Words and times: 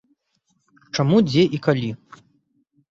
Чаму, 0.97 1.17
дзе 1.29 1.43
і 1.59 1.61
калі? 1.69 1.91